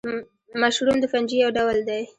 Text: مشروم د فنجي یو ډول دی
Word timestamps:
مشروم 0.61 0.97
د 0.99 1.05
فنجي 1.11 1.37
یو 1.43 1.49
ډول 1.57 1.77
دی 1.87 2.01